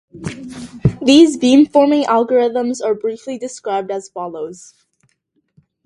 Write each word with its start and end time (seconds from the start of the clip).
These 0.99 1.37
beamforming 1.37 2.05
algorithms 2.05 2.83
are 2.83 2.95
briefly 2.95 3.37
described 3.37 3.91
as 3.91 4.09
follows. 4.09 4.73